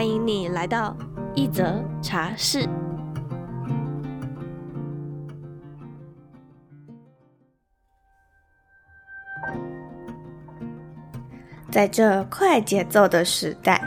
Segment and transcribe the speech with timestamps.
[0.00, 0.96] 欢迎你来到
[1.34, 2.66] 一则茶室。
[11.70, 13.78] 在这快节奏的时代，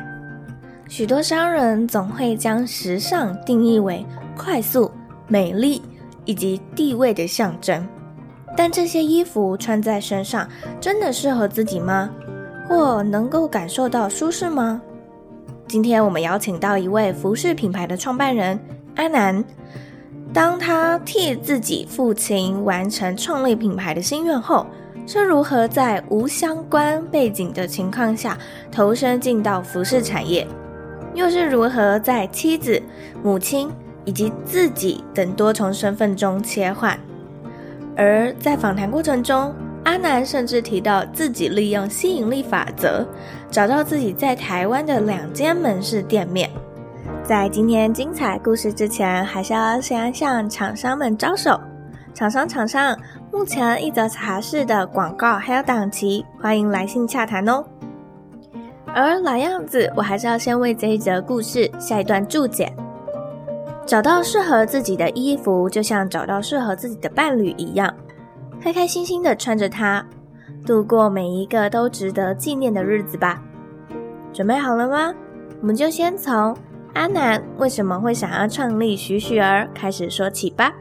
[0.88, 4.06] 许多商人总会将时尚定义为
[4.38, 4.92] 快速、
[5.28, 5.82] 美丽
[6.26, 7.84] 以及地位的象征。
[8.56, 10.48] 但这些衣服穿在身上
[10.80, 12.08] 真的适合自己吗？
[12.70, 14.80] 或能够感受到舒适吗？
[15.74, 18.60] 今天我们邀请到一位服饰品牌的创办人
[18.96, 19.44] 阿南，
[20.32, 24.68] 当他替自己父亲完成创立品牌的心愿后，
[25.08, 28.38] 是如何在无相关背景的情况下
[28.72, 30.48] 投身进到服饰产业，
[31.16, 32.80] 又是如何在妻子、
[33.24, 33.68] 母亲
[34.06, 36.96] 以及自己等多重身份中切换？
[37.98, 39.52] 而在访谈过程中，
[39.84, 43.06] 阿南甚至提到自己利用吸引力法则，
[43.52, 46.50] 找到自己在台湾的两间门市店面。
[47.24, 51.60] 在今天精彩故事之前，还是要先向厂商们招手。
[52.14, 52.98] 厂商厂商，
[53.32, 57.64] 目前一则茶室的广告还有档期，欢迎来信洽谈哦。
[58.94, 62.72] 而老样子，我还是要先为这一则故事下一段注解。
[63.86, 67.94] 找到适合自己的衣服，就像找到适合自己的伴侣一样，
[68.64, 70.06] 开开心心的穿着它，
[70.66, 73.44] 度过每一个都值得纪念的日子吧。
[74.32, 75.14] 准备好了吗？
[75.60, 76.56] 我们就先从
[76.94, 80.74] 阿南为什么会想要创立许许儿开始说起吧。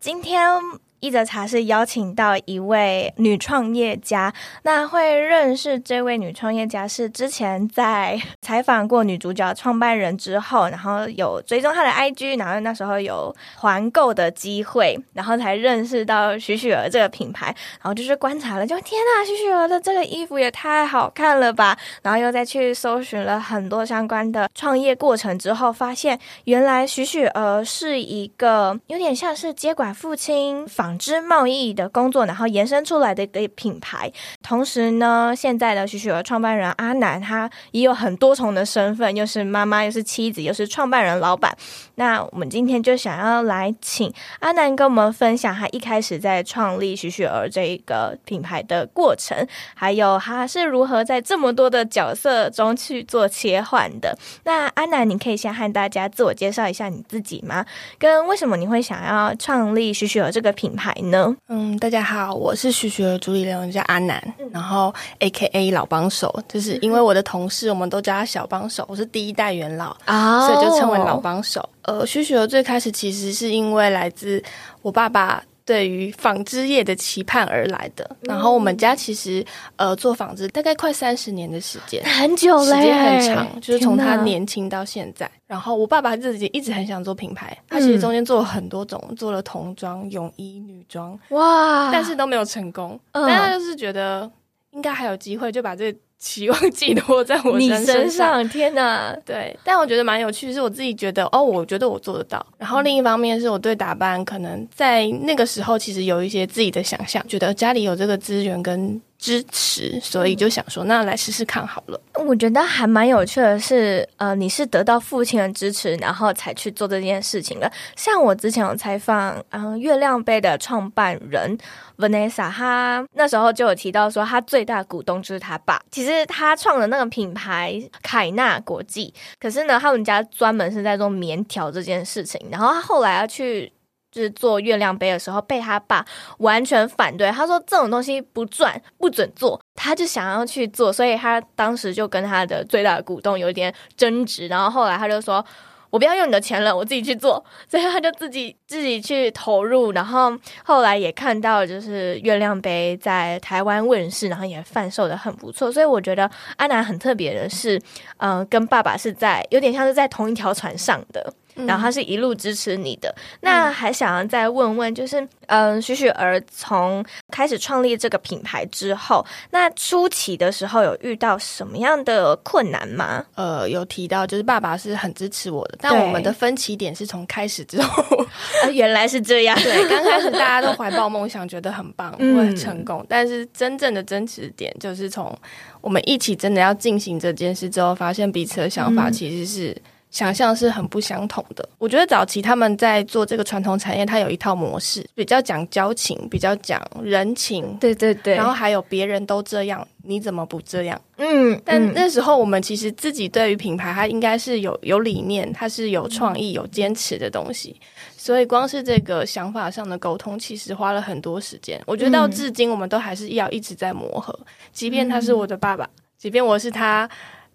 [0.00, 0.81] 今天。
[1.02, 4.32] 一则茶是邀请到一位女创业家，
[4.62, 30.91] 那会认识这位女创业家是之前在采访过女主角创办人之后，然后有追踪她的 IG，然后那时候有团购的机会，然后才认识到许许儿这个品牌，然后就是观察了，就天呐，许许儿的这个衣服也太好看了吧，然后又再去搜寻了很多相关的创业过程之后，发现原来许许儿是一个有点像是接管父亲房。
[30.92, 34.12] 纺织贸易的工作，然后延伸出来的一个品牌。
[34.42, 41.56] 同时呢，现在的许许儿创办人阿南，他也有很多重的身份，又是妈妈，又是妻子，又是创办人、老板。
[41.94, 54.14] 那我们今天就想要来请阿南跟我们分享他一开始在创立许许儿这一个品牌的过程，还有他是如何在这么多的角色中去做切换的。
[54.44, 57.64] 那阿南，你可以先和大家自我介绍一下你自己吗？
[57.98, 60.81] 跟为什么你会想要创立许许儿这个品牌？
[60.82, 61.32] 牌呢？
[61.46, 71.66] 嗯，大家好，我是许许的主理人，我叫阿南，嗯、然后 A K A 老帮手，就是因为我的同事，我们都叫他小帮手，我是第一代元老啊，所以就称为老帮手。
[71.82, 74.42] 呃，许许的最开始其实是因为来自
[74.80, 75.40] 我爸爸。
[75.64, 79.44] 对于纺织业的期盼而来的，嗯、然后我们家其实
[79.76, 85.30] 呃做纺织大概快三十年的时间，很久了，时间很长，就是从他年轻到现在。
[85.46, 92.98] 然后我爸爸自己一直很想做品牌，他其实中间做了很多种，嗯、做了童装、泳衣、女装，哇，但是都没有成功。
[93.12, 94.30] 嗯、但他就是觉得
[94.70, 95.98] 应该还有机会，就把这个。
[96.22, 99.12] 期望寄托在我身上，你身上，天哪！
[99.26, 102.46] 对，但我觉得蛮有趣，是我自己觉得哦，我觉得我做得到。
[102.56, 112.00] 然后另一方面是我对打扮可能在那个时候其实有一些自己的想象，觉得家里有这个资源跟支持，所以就想说，那来试试看好了。
[112.26, 117.70] 我觉得还蛮有趣的是，呃，你是得到父亲的支持，然后才去做这件事情的。
[117.94, 121.56] 像我之前有采访，嗯、呃，月亮杯的创办人
[121.96, 125.80] Vanessa，他那时候就有提到说，他最大股东就是他爸。
[125.92, 133.72] 其实他创的那个品牌凯纳国际，可是呢，他们家专门是在做棉条这件事情，然后他后来要去。
[134.12, 136.04] 就是做月亮杯的时候，被他爸
[136.38, 137.30] 完全反对。
[137.32, 139.58] 他说这种东西不赚，不准做。
[139.74, 144.46] 他就想要去做，所以他当时就跟他的最大的股东有一点争执。
[144.46, 145.44] 然后后来他就说
[145.88, 149.92] ：“我不要用你的钱了，我自己去做。”所以他就自己自己去投入。
[149.92, 155.72] 然后后来也看到，就是月亮杯在台湾问世，然后也贩售的很不错。
[155.72, 157.80] 所以我觉得阿南很特别的是，
[158.18, 161.32] 嗯、跟爸爸是在有点像是在同一条船上的。
[161.54, 163.08] 然后他是一路支持你的。
[163.16, 173.24] 嗯、那还想要再问问，就是嗯，许许儿从开始创立这个品牌之后，那初期的时候有遇到什么样的困难吗？
[173.34, 178.02] 呃，有提到，就是爸爸是很支持我的，但我们的分歧点是从开始之后，
[178.64, 179.56] 啊、原来是这样。
[179.62, 185.36] 对，刚开始大家都怀抱梦想，觉得很棒， 会很成功，嗯、但是真正的争执点就是从
[185.80, 189.76] 我们一起真的要进行这件事之后，发现彼此的想法其实是。
[190.12, 191.66] 想象是很不相同的。
[191.78, 197.76] 我觉得早期他们在做这个传统产业，它有一套模式，比较讲交情，比较讲人情。
[197.80, 198.36] 对对对。
[198.36, 201.00] 然后还有别人都这样，你怎么不这样？
[201.16, 201.58] 嗯。
[201.64, 207.74] 但那时候我们其实自己对于品牌，它应该是有有理念，它是有创意、有坚持的东西。
[208.18, 211.80] 所以光是这个想法上的沟通，其实花了很多时间。
[211.86, 214.38] 我觉得到至今，我们都还是要一直在磨合。
[214.72, 215.88] 即便他是我的爸爸，
[216.18, 217.08] 即便我是他。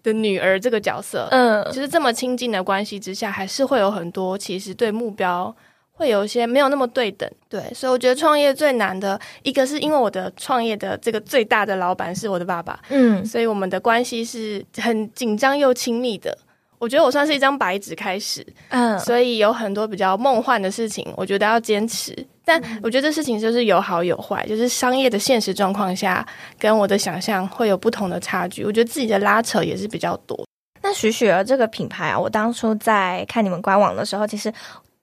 [0.08, 5.54] 的女儿这个角色，嗯，就是这么亲近的关系之下，还是会有很多其实对目标
[5.92, 16.36] 会有一些没有那么对等，对，所以我觉得创业最难的一个是因为我的创业的这个最大的老板是我的爸爸，嗯，所以我们的关系是很紧张又亲密的。
[16.78, 22.14] 我觉得我算是一张白纸开始，嗯，所以有很多比较梦幻的事情，我觉得要坚持。
[22.48, 26.26] 但我觉得这事情就是有好有坏，就是商业的现实状况下，
[26.58, 28.64] 跟我的想象会有不同的差距。
[28.64, 30.46] 我觉得自己的拉扯也是比较多。
[30.80, 34.50] 那许雪儿这个品牌啊，我当初在看你们官网的时候，其实。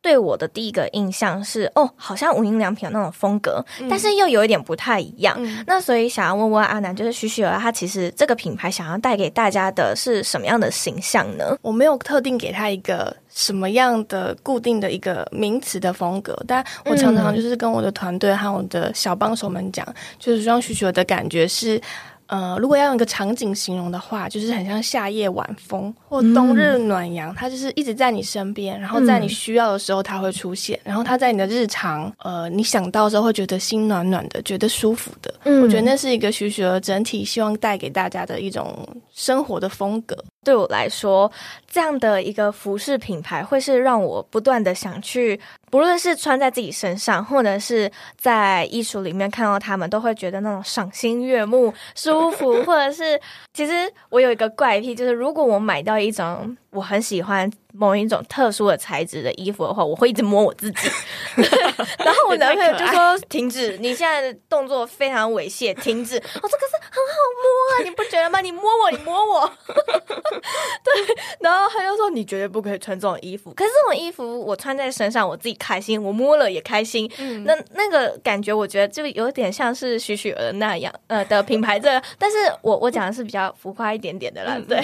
[0.05, 5.35] 对我的第一个印象是，哦，好像无印良品有那种风格，嗯、但是又有一点不太一样。
[5.39, 11.57] 嗯、那所以想要问问阿南，就是许许儿他其实这个品牌想要带给大家的是什么样的形象呢？
[11.63, 21.81] 我没有特定给他一个什么样的固定的一个名词的风格，但我常常就是跟我的团队和我的小帮手们讲，嗯、就是让许雪儿的感觉是。
[22.27, 35.33] 呃，如果要用一个场景形容的话，就是很像夏夜晚风或冬日暖阳，它就是一直在你身边，然后在你需要的时候它会出现，然后它在你的日常，呃，你想到的时候会觉得心暖暖的，觉得舒服的。
[35.43, 40.17] 嗯，我觉得那是一个徐徐儿整体希望带给大家的一种生活的风格。
[40.45, 41.29] 对我来说，
[41.67, 45.37] 这样的一个服饰品牌会是让我不断的想去，
[45.69, 53.19] 不论是穿在自己身上，或者是在衣橱里面看到他们，都会觉得那种赏心悦目、舒服，或者是
[53.53, 57.51] 其实我有一个怪癖，就是如果我买到一种我很喜欢。
[57.77, 60.89] 某一种特殊的材质的衣服的话，我会一直摸我自己，
[61.99, 68.41] 然后我男朋友就说：“停止，你现在的动作非常猥亵，停止。”我，这个是很好摸啊，你不觉得吗？
[68.41, 71.15] 你摸我，你摸我， 对。
[71.39, 77.11] 然后他就说：“你绝对不可以穿这种衣服。”可是这种衣服我穿在身上，我自己开心，我摸了也开心。
[77.17, 84.57] 嗯，那那个感觉，我觉得就有点像是许许儿那样呃的品牌这个， 但是我我讲的是比较浮夸一点点的啦。
[84.67, 84.77] 对，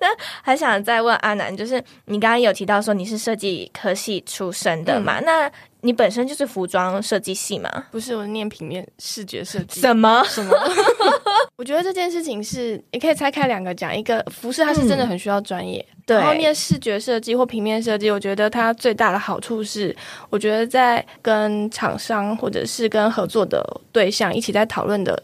[0.00, 0.08] 那
[0.42, 1.82] 还想再问阿南，就是。
[2.06, 5.20] 你刚刚有提到说你是设计科系出身的嘛？
[5.20, 5.52] 嗯、那
[5.82, 7.70] 你本身就是服装设计系吗？
[7.90, 9.80] 不是，我念平面视觉设计。
[9.80, 10.56] 什么什么？
[11.56, 16.18] 我觉得这件事情是你可以拆开两个讲，一个服饰它是真的很需要专业，对、嗯。
[16.18, 19.94] 然后念视觉设计或平面设计，我觉得它最大的好处是，
[20.30, 23.62] 我觉得在跟厂商或者是跟合作的
[23.92, 25.20] 对象一起在讨论的。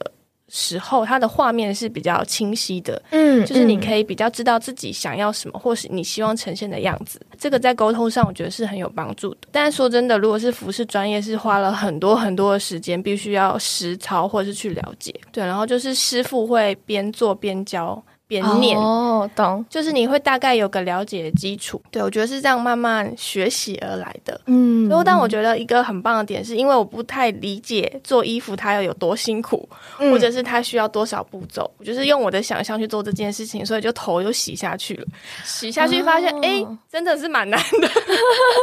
[0.49, 7.21] 时候，它的画面是比较清晰的，嗯，就是你可以比较知道自己想要什么，或是你希望呈现的样子。
[7.39, 9.49] 这个在沟通上，我觉得是很有帮助的。
[9.51, 15.15] 但说真的，如果是服饰专业，是花了很多很多的时间，必须要实操或者是去了解。
[15.33, 18.03] 对，然后就是师傅会边做边教。
[18.27, 21.81] 边念哦，懂，就是你会大概有个了解的基础。
[21.91, 24.41] 对，我觉得是这样慢慢学习而来的。
[24.47, 31.71] 嗯，然后但我觉得一个很棒的点是，因为我不太理解做衣服它要有多辛苦，嗯、或者是它需要多少步骤。
[31.79, 35.07] 我就是用我的想象去做这件事情，所以就头就洗下去了。
[35.45, 37.89] 洗下去发现，哎、哦欸，真的是蛮难的。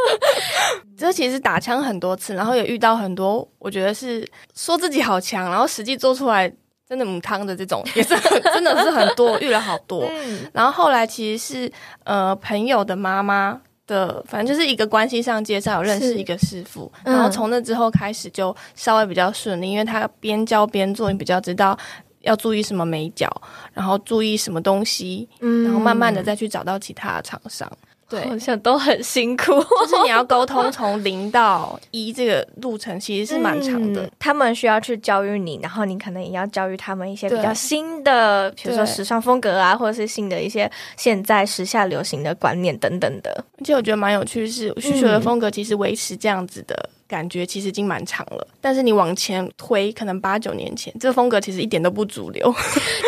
[0.98, 6.52] 这其实打枪很多次，然后也遇到很多，我觉得是说自己好强，然后实际做出来。
[6.92, 11.72] 真的母汤的这种也是很 真的是很多遇了好多，嗯、然后后来其实是
[12.04, 21.74] 呃朋友的妈妈的，反正就是一个关系上介绍认识一个师傅，嗯、然后从那之后开始就稍微比较顺利，因为他边教边做，你比较知道
[22.20, 23.26] 要注意什么眉角，
[23.72, 27.66] 然后注意什么东西，嗯、然后慢慢的再去找到其他的厂商。
[28.12, 34.10] 对，好像都很辛苦，就是你要沟通从零到一这个路程其实是蛮长的，嗯。
[34.18, 43.32] 他们需要去教育你，然后你可能也要教育他们一些比较新的，比如说时尚风格啊，或者是新的一些现在时下流行的观念等等的。
[43.58, 48.46] 而且我觉得蛮有趣的是，需求的风格其实维持这样子的感觉，其实已经蛮长了。
[48.50, 52.54] 嗯、但是你往前推，可能八九年前，这个风格其实一点都不主流。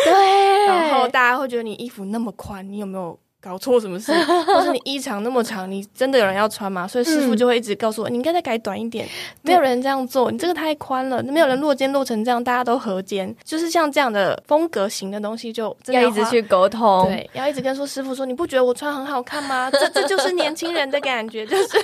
[0.05, 3.19] 对， 然后大家会觉得你衣服那么宽，你有没有？
[3.45, 4.11] 搞错什么事，
[4.49, 6.87] 或是你衣长那么长，你真的有人要穿吗？
[6.89, 9.07] 所以师傅就会一直告诉我，嗯、你应该再改短一点。
[9.43, 19.71] 没有人这样做，你这个太宽了，没有人落肩落成这样，大家都合肩，就是像这样的风格型的东西，就真的要，要一直去沟通，对，要一直跟说师傅说，你不觉得我穿很好看吗？
[19.71, 21.81] 这这就是年轻人的感觉， 就是现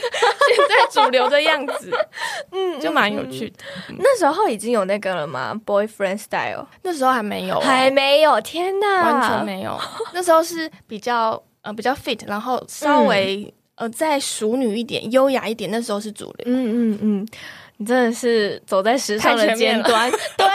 [0.69, 1.91] 在主流的样子，
[2.53, 3.57] 嗯，就蛮有趣的。
[3.91, 6.67] 嗯、那时候已经有那个了吗？Boyfriend style？
[6.83, 9.79] 那时候还没有、哦，还没有，天哪，完全没有。
[10.13, 13.45] 那时候是比较呃比较 fit，然后稍微、
[13.77, 15.71] 嗯、呃再淑女一点、优雅一点。
[15.71, 16.45] 那时候是主流。
[16.47, 17.29] 嗯嗯嗯，
[17.81, 20.11] 你真的是走在时尚的尖端。
[20.37, 20.47] 对，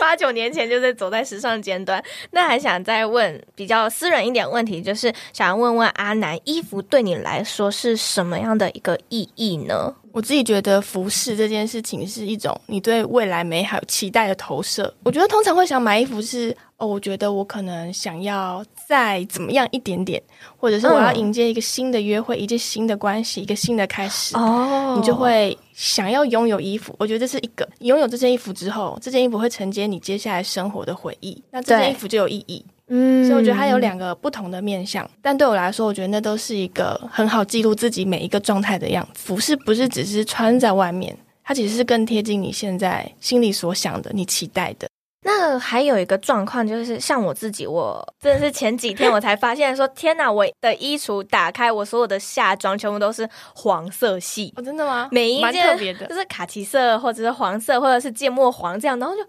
[0.00, 2.00] 八九年前就在走在时尚尖端。
[2.30, 9.92] 那还想再问比较私人一点问题，就是想要问问阿南，衣服对你来说是什么样的一个意义呢？
[10.12, 14.92] 我自己觉得服饰这件事情是一种你对未来美好期待的投射。
[15.02, 20.22] 我觉得通常会想买衣服是哦，我觉得我可能想要再怎么样一点点，
[20.56, 24.36] 或者是我要迎接一个新的约会，一件新的关系，一个新的开始。
[24.36, 26.94] 哦，你就会想要拥有衣服。
[26.98, 32.62] 我觉得这是一个拥有这件衣服之后，这件衣服会承接你接下来生活的回忆，那这件衣服就有意义。
[32.88, 39.22] 嗯，所以我觉得它有两个不同的面向，但对我来说，我觉得那都是一个很好记录自己每一个状态的样子。
[39.24, 44.86] 服饰不是只是穿在外面，它其实是更贴近你现在心里所想的、你期待的。
[45.22, 54.52] 那还有一个状况就是，像我自己，我真的是前几天我才发现说，天哪，我的衣橱打开，我所有的夏装全部都是黄色系。
[54.56, 55.08] 哦，真的吗？
[55.12, 59.22] 每一件特别的，就是卡其色，或者是黄色，或者是芥末黄这样，然后就。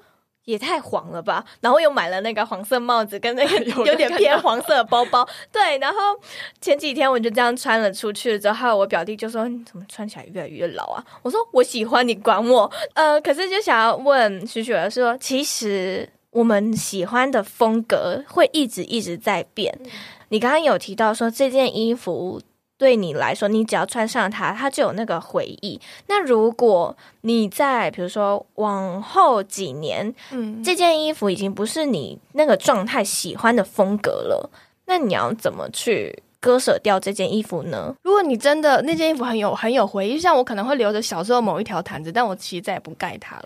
[0.51, 1.43] 也太黄了吧！
[1.61, 5.77] 然后又买了那个黄色帽子跟那个 有点偏黄色的包包，对。
[5.77, 5.97] 然后
[6.59, 19.73] 前几天我就这样穿了出去了之后，我表弟就说：“你怎么穿起来越来越老啊？”我说：“我喜欢你管我。”呃，可是就想要问徐雪儿说，其实我们喜欢的风格会一直一直在变。
[19.83, 19.89] 嗯、
[20.29, 22.41] 你刚刚有提到说这件衣服。
[22.81, 25.79] 对你来说，你只要穿上它，它就有那个回忆。
[26.07, 34.49] 那如果你在比如说往后几年，嗯，这件衣服已经不是你那个状态喜欢的风格了，
[34.85, 37.93] 那你要怎么去割舍掉这件衣服呢？
[38.01, 43.45] 如果你真的那件衣服很有很有回忆，像我可能会留着小时候某一条毯子，但我其实再也不盖它了。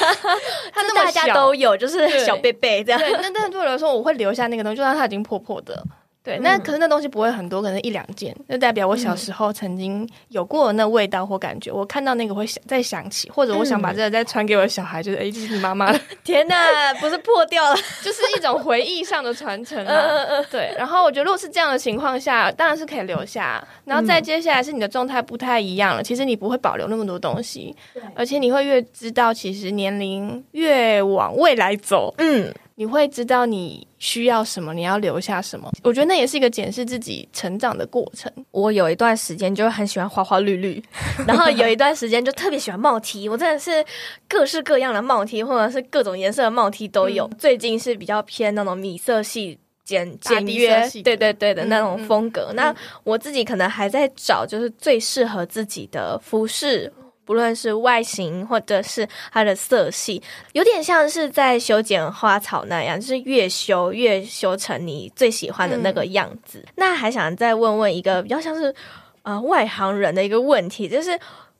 [0.72, 2.98] 它那么大家都有，就是小贝贝这样。
[2.98, 5.84] 对，那但对我来说，我会留下那个东西，就算它已经破破的。
[6.24, 11.70] 对，那可是那东西不会很多，可能一两件，就代表我小时候曾经有过那味道或感觉。
[11.72, 15.92] 嗯、我看到那个会想再想起，或者我想把这个再传给我的小孩，就是哎，这是你妈妈。
[16.22, 20.40] 天哪，不是破掉了， 就是一种回忆上的传承啊。
[20.48, 23.66] 对，然后我觉得如果是这样的情况下，当然是可以留下。
[23.84, 27.74] 然后再接下来是你的状态不太一样了，其实你不会保留那么多东西，
[28.14, 32.54] 而且你会越知道，其实年龄越往未来走，嗯。
[32.76, 35.70] 你会知道你需要什么，你要留下什么。
[35.82, 38.32] 我觉得那也是一个检视自己成长的过程。
[38.50, 40.82] 我有一段时间就很喜欢花花绿绿，
[41.26, 43.28] 然后有一段时间就特别喜欢帽 T。
[43.28, 43.84] 我真的是
[44.28, 47.26] 各式各样的帽 T，或者是各种颜色的帽 T 都有。
[47.26, 52.48] 嗯、最近是比较偏那种米色系简简约，对对对的那种风格。
[52.50, 56.92] 嗯嗯、那我自己可能还在找，就是最适合自己的服饰。
[57.32, 60.22] 不论是外形或者是它的色系，
[60.52, 66.58] 有点像是在修剪花草那样，就是越修越修成你最喜欢的那个样子。
[66.58, 68.74] 嗯、那还想再问问一个比较像是
[69.22, 71.12] 呃外行人的一个问题，就是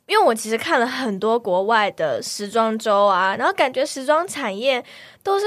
[0.05, 4.85] 因为我其实看了很多国外的时装周啊，然后感觉时装产业
[5.23, 5.45] 都是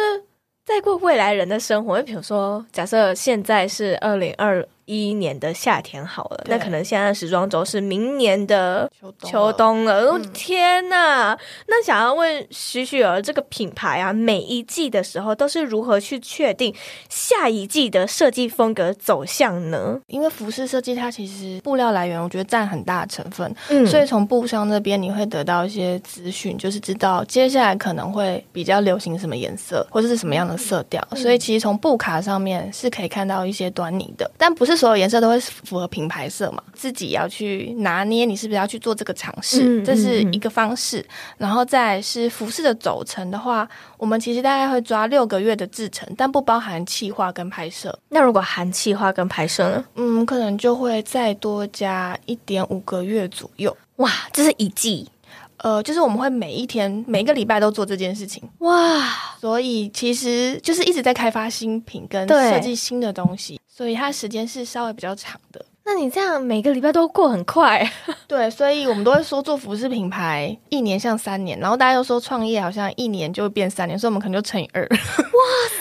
[0.64, 1.99] 在过未来人的生活。
[1.99, 4.66] 就比如说，假设现在是二零二。
[4.87, 8.90] 一一年的夏天好了，那可能现在的时装周是明年的
[9.23, 9.97] 秋冬了。
[10.07, 11.37] 冬了哦、天哪！
[11.66, 16.73] 那想要问许许儿这个品牌啊，每一季的时候都是如何去确定
[17.09, 20.00] 下一季的设计风格走向呢？
[20.07, 31.05] 因为服饰设计它其实布料来源，我觉得占很大成分，嗯，所以从布商那边你会得到一些资讯，就是知道接下来可能会比较流行什么颜色或者是什么样的色调。
[31.11, 34.75] 嗯、所以其实从布卡上面是可以看到一些端倪的，但不是。
[34.76, 36.62] 所有颜色都会符合品牌色嘛？
[36.73, 39.80] 自己要去拿捏，你是不是要去做这个尝试？
[39.80, 41.00] 嗯、这是一个方式。
[41.00, 41.06] 嗯、
[41.38, 47.97] 然后再是服饰的走程的话，我们其实大概会抓六个月的制程，但不包含气化跟拍摄。
[48.11, 49.85] 那如果含气化跟拍摄呢？
[49.95, 53.76] 嗯，可能就会再多加一点五个月左右。
[53.97, 55.09] 哇，这是一季。
[55.59, 58.42] 呃，就是我们会每一天、每一个礼拜都做这件事情。
[58.59, 59.02] 哇，
[59.40, 63.59] 所以其实就是一直在开发新品跟设计新的东西。
[63.76, 65.62] 所以它时间是稍微比较长的。
[65.85, 67.87] 那你这样每个礼拜都过很快。
[68.26, 74.83] 对，所以我们都会说做服饰品牌一年像三年，然后大家又说创业好像一年就会变三年，所以我们可能就乘以二。
[74.83, 74.97] 哇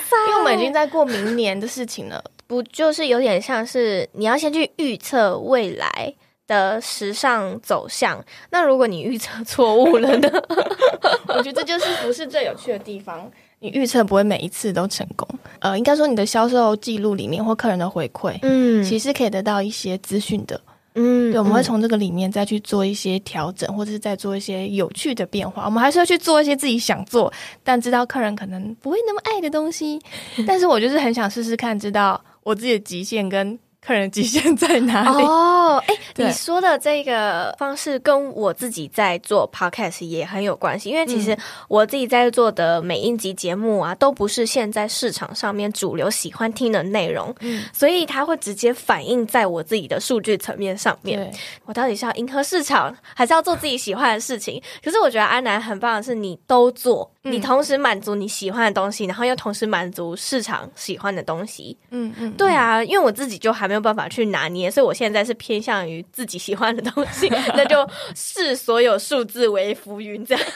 [0.10, 0.16] 塞！
[0.28, 6.14] 因为我们已经在过明年的事情了，不就是有点像是你要先去预测未来
[6.48, 8.22] 的时尚走向？
[8.52, 10.30] 那如果你预测错误了呢？
[11.30, 13.32] 我觉得这就是服饰最有趣的地方。
[13.66, 15.28] 你预测不会每一次都成功。
[15.60, 20.62] 呃，应该说你的销售记录里面或客人的回馈，嗯，其实可以得到一些资讯的。
[20.94, 25.66] 嗯，对，我们会从这个里面再去做一些调整，或者是再做一些有趣的变化。
[25.66, 30.00] 我们还是要去做一些自己想做，但知道客人可能不会那么爱的东西。
[30.46, 33.58] 但是我就是很想试试看，知道我自己的极限跟。
[33.86, 35.24] 客人极限在哪里？
[35.24, 41.38] 哦， 哎，你说的这个方式跟我自己在做 podcast 也很有关系，因为其实
[41.68, 51.32] 我自己在做的每一集节目啊，都不是现在市场上面主流喜欢听的内容，嗯，所以它会直接反映在我自己的数据层面上面。
[51.65, 54.62] 我到底是要迎合市场，还是要做自己喜欢的事情？
[54.84, 57.12] 可是我觉得安南很棒的是，你都做。
[57.25, 61.75] 你同时满足你喜欢的东西，然后又同时满足市场喜欢的东西。
[61.89, 67.77] 嗯嗯，对啊，因为我自己就还没有办法去拿捏，所以我现在是偏向于自己喜欢的东西，那就
[68.15, 70.44] 视所有数字为浮云这样。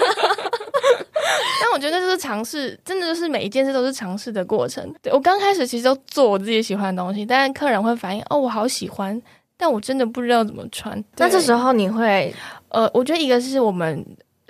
[1.62, 4.94] 但我觉得这是尝试，真的就是每一件事都是尝试的过程。
[5.02, 9.20] 对，我刚开始其实都做我自己喜欢的东西，但是客人会反映哦，我好喜欢，
[9.58, 11.04] 但我真的不知道怎么穿。
[11.18, 12.34] 那这时候你会，
[12.70, 14.06] 呃，我觉得一个是我们。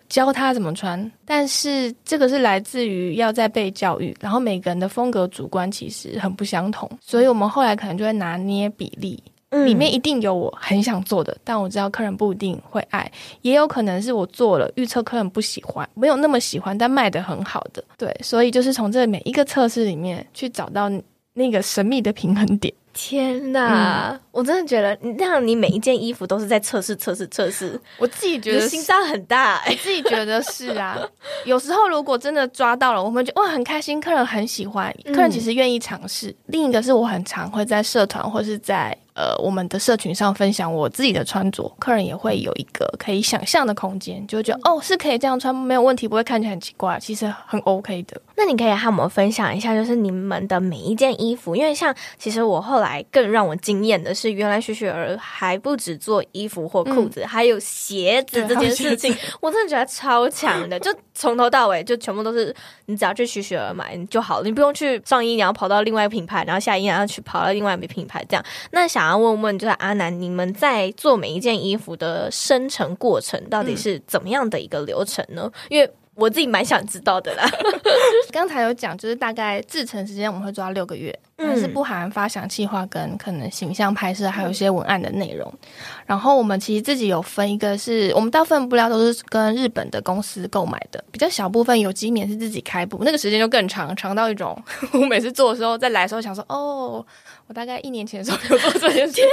[0.10, 13.10] 教他怎么穿，但是这个是来自于要在被教育，然后每个人的风格主观其实很不相同，所以我们后来可能就会拿捏比例，嗯，里面一定有我很想做的，但我知道客人不一定会爱，
[13.44, 20.90] 也有可能是我做了预测客人不喜欢，没有那么喜欢，但卖的很好的，对，所以就是从这每一个测试里面去找到
[21.34, 22.74] 那个神秘的平衡点。
[22.94, 27.80] 天呐，嗯、我真的觉得，你这样，你每一件衣服都是在测试、测试、测试。
[27.98, 30.98] 我自己觉得心脏很大，欸，我自己觉得是啊。
[31.46, 36.28] 有时候如果真的抓到了，我们觉哇很开心，客人很喜欢，客人其实愿意尝试。
[36.28, 38.98] 嗯、另一个是我很常会在社团或是在。
[39.16, 48.22] 呃，我们的社群上分享我自己的穿着，客人也会有一个可以想象的空间，就会觉得哦，是可以这样穿，没有问题，不会看起来很奇怪，其实很 OK 的。
[48.38, 68.46] 那你可以和我们分享一下，就是你们的每一件衣服，因为像其实我后来更让我惊艳的是，原来雪雪儿还不止做衣服或裤子，嗯、还有鞋子这件事情， 我真的觉得超强的， 就从头到尾就全部都是你只要去许雪儿买就好了，你不用去上衣，然后跑到另外一个品牌，然后下衣然后去跑到另外一个品牌这样。
[68.72, 69.10] 那想。
[69.10, 75.50] 要问问，就是阿南，你们在做每一件衣服的生成过程，到底是怎么样的一个流程呢？
[75.52, 77.50] 嗯、因为我自己蛮想知道的啦。
[78.32, 85.52] 刚才有讲，就是大概制成时间我们会抓六个月，但是不含发想计划跟可能形象拍摄，还有一些文案的内容。
[85.52, 85.70] 嗯、
[86.06, 94.62] 然后我们其实自己有分一个是，是我们大部分布料都是跟日本的公司购买的，比较小部分有机棉是自己开布，那个时间就更长，长到一种
[94.94, 97.06] 我每次做的时候，在来的时候想说哦。
[97.50, 99.24] 我大概一年前的时候有做这件事情，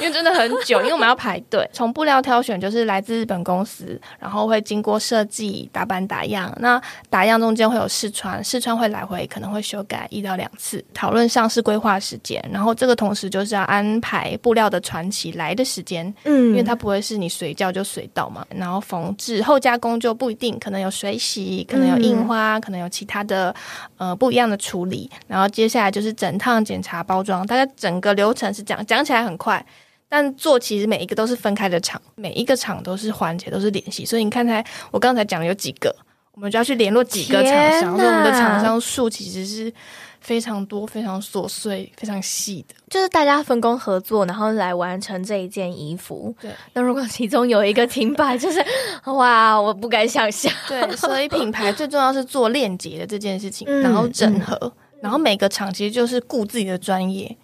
[0.00, 1.68] 因为真的很久，因为我们要排队。
[1.70, 6.50] 从布料挑选就是来自日本公司，然后会经过设计、打版、打样。
[6.60, 10.82] 那打样中间会有试穿，试穿会来回可能会修改一到两次。
[10.94, 18.46] 讨论上市规划时间，然后这个同时就是要安排布料的传奇来的时间，嗯，因为它不会是你随叫就随到嘛。
[18.48, 23.54] 然后缝制后加工就不一定，可能有水洗，可能有印花，嗯、可能有其他的
[23.98, 25.10] 呃不一样的处理。
[25.26, 27.46] 然后接下来就是整趟、检查、包装。
[27.66, 29.64] 它整个流程是这样，讲起来很快，
[30.08, 34.04] 但做其实每一个都是分开的厂，每一个厂都是环节，都是联系。
[34.04, 35.94] 所以你看才，我刚才讲了有几个，
[36.32, 39.72] 我们就要去联络几个厂商，所以我们的厂商数其实是
[40.20, 46.34] 非常多、非常琐碎、非常细的，就是大家分工合作，然后来完成这一件衣服。
[46.40, 48.64] 对，那如果其中有一个停摆， 就是
[49.04, 50.52] 哇，我不敢想象。
[50.68, 57.36] 对，所以品牌最重要是做链接的这件事情，嗯、然后整合，嗯、然后每个厂其实就是顾自己的专业。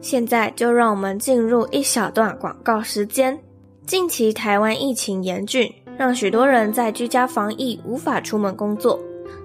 [0.00, 3.38] 现在就让我们进入一小段广告时间。
[3.86, 8.98] 近期台湾疫情严峻，让许多人在居家防疫无法出门工作。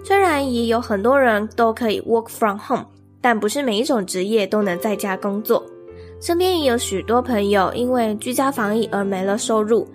[0.03, 2.85] 虽然也有很多人都可以 work from home，
[3.19, 5.63] 但不是每一种职业都能在家工作。
[6.21, 9.87] 身边也有许多朋友因为居家防疫而没了收入。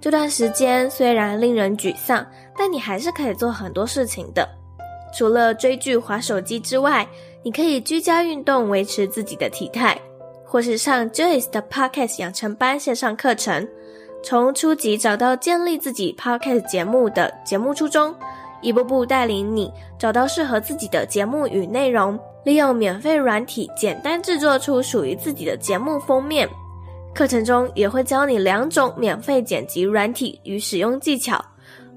[0.00, 2.26] 这段时间虽然令人沮丧，
[2.56, 4.48] 但你还是可以做很多事情的。
[5.16, 7.06] 除了追剧、滑手机之外，
[7.42, 9.98] 你可以居家运动，维持自己的体态。
[10.48, 13.68] 或是上 Joyce 的 Podcast 养成班线上课程，
[14.24, 18.14] 从初级找到建立自己 Podcast 节目的节目初衷，
[18.62, 26.48] 一步步带领你找到适合自己的节目与内容，利用免费软体简单制作出属于自己的节目封面。
[27.14, 31.44] 课程中也会教你两种免费剪辑软体与使用技巧，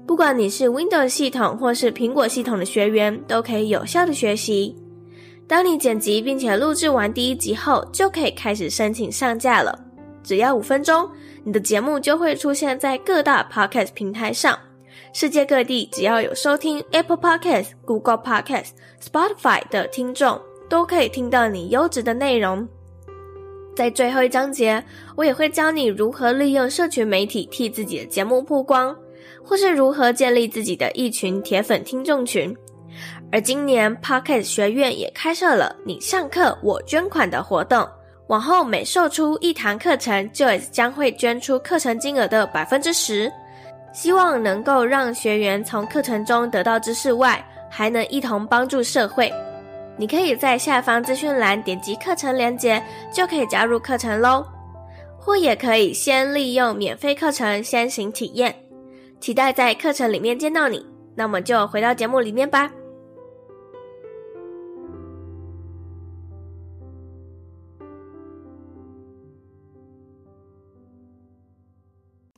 [0.06, 4.76] 不管你是 Windows 系统或是苹果系统的学员，都可以有效的学习。
[5.52, 9.78] 当你剪辑并且录制完第一集后，就可以开始申请上架了。
[10.22, 11.06] 只要五分钟，
[11.44, 14.58] 你的节目就会出现在各大 Podcast 平台上。
[15.12, 22.66] 世界各地只要有收听 Apple Podcast、Google Podcast、Spotify 的听众，都可以听到你优质的内容。
[23.76, 24.82] 在最后一章节，
[25.16, 28.96] 我也会教你如何利用社群媒体替自己的节目曝光，
[29.44, 32.56] 或是如何建立自己的一群铁粉听众群。
[33.32, 37.88] 而今年，Pocket 学院也开设了“你上课，我捐款”的活动。
[38.26, 43.32] 往后每售出一堂课程，Joyce 将会捐出课程金额的百分之十。
[43.94, 49.32] 希望能够让学员从课程中得到知识外，还能一同帮助社会。
[49.96, 54.46] 你可以在下方资讯栏点击课程链接，就可以加入课程喽。
[55.18, 58.54] 或也可以先利用免费课程先行体验。
[59.20, 60.84] 期待在课程里面见到你。
[61.14, 62.70] 那么就回到节目里面吧。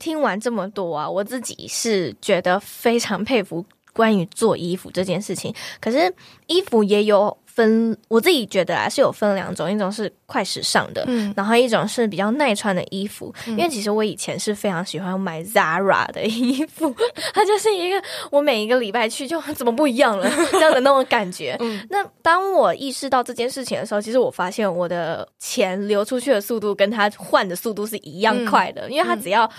[0.05, 5.51] 听完这么多啊，我自己是觉得非常佩服关于做衣服这件事情。
[5.81, 6.13] 可是
[6.45, 13.33] 衣服也有分，我自己觉得啊是有分两种，一种是快时尚的，嗯，然后一种是比较耐穿的衣服。
[13.47, 16.93] 嗯，因为其实我以前是非常喜欢买 Zara 的衣服，
[17.33, 21.57] 它就是一个我每一个礼拜去就怎么不一样了 这样的那种感觉。
[21.61, 29.49] 嗯，那当我意识到这件事情的时候，其实我发现我的钱流出去的速度跟它换的速度是一样快的，嗯，因为它只要。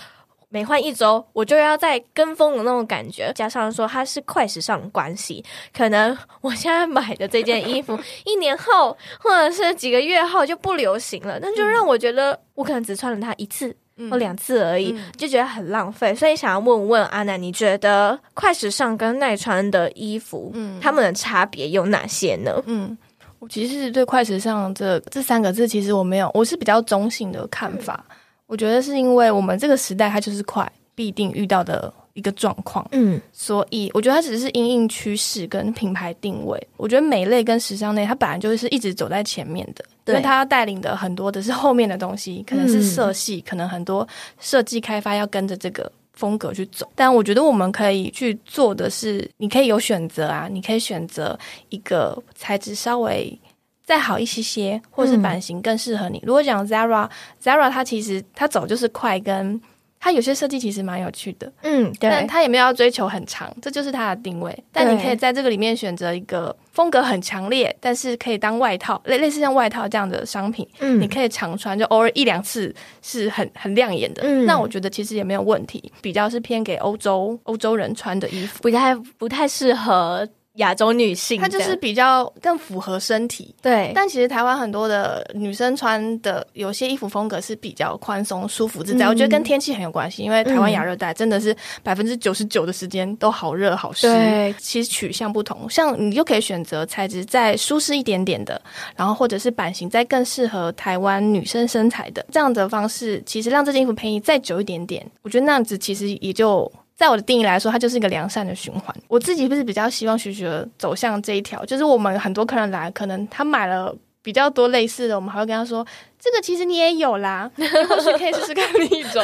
[0.57, 13.71] 每换一周，我就要再跟风的那种感觉，加上说它是快时尚的关系，可能我现在买的这件衣服， 一年后或者是几个月后就不流行了，那就让我觉得我可能只穿了它一次
[14.09, 16.15] 或两次而已，嗯、就觉得很浪费。
[16.15, 22.59] 所以想要问问阿南，你觉得快时尚跟耐穿的衣服，嗯，它们的差别有哪些呢？
[22.65, 22.97] 嗯，
[23.37, 28.03] 我其实对快时尚这这三个字，其实我没有，我是比较中性的看法。
[28.09, 28.15] 嗯
[28.47, 36.67] 我觉得是因为我们这个时代，它就是快必定遇到的一个状况，嗯，所以我觉得它只是因应趋势跟品牌定位。
[36.77, 44.07] 我觉得美类跟时尚类，它本来就是一直走在前面的，对，因为它要带领的很多的是后面的东西，可能是色系，嗯，可能很多
[44.39, 46.87] 设计开发要跟着这个风格去走。
[46.95, 51.37] 但我觉得我们可以去做的是，你可以有选择啊，你可以选择
[51.69, 53.37] 一个材质稍微。
[53.87, 56.17] 再好一些些，或者是版型更适合你。
[56.17, 59.59] 嗯、如果讲 Zara，Zara 它其实它走就是快，跟
[59.97, 61.51] 它有些设计其实蛮有趣的。
[61.63, 62.09] 嗯，对。
[62.09, 64.63] 但它也没有要追求很长，这就是它的定位。
[64.73, 70.67] 但你可以在这个里面选择一个风格很强烈，但是可以当外套，类类似像外套这样的商品。
[70.79, 74.21] 嗯，你可以常穿，就偶尔一两次是很很亮眼的。
[74.25, 75.91] 嗯，那我觉得其实也没有问题。
[76.01, 80.27] 比较是偏给欧洲欧洲人穿的衣服，不太不太适合。
[80.57, 83.55] 亚洲女性，她就是比较更符合身体。
[83.61, 89.05] 对，但其实台湾很多的女生穿的有些衣服风格是比较宽松、舒服自在。
[89.05, 94.07] 嗯、我觉得跟天气很有关系，因为台湾亚热带真的是百分之九十九的时间都好热好湿。
[94.07, 98.61] 对，其实取向不同，像你就可以选择材质再舒适一点点的，
[98.95, 106.71] 然后或者是版型再更适合台湾女生身材的这样的方式，其实让这件衣服便宜再久一点点，我觉得那样子其实也就。
[106.97, 108.93] 在我的定义来说，它就是一个良善的循环。
[109.07, 115.85] 我自己不是比较希望学学走向这一条，就是我们很多客人来，可能他买了比较多类似的，我们还会跟他说，
[116.19, 117.49] 这个其实你也有啦，
[117.87, 119.23] 或许可以试试看另一种。